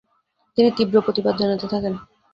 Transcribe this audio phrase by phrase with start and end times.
[0.57, 1.93] তিনি তীব্র প্রতিবাদ জনাতে থাকেন।